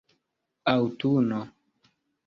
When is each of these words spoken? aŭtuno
aŭtuno 0.73 1.45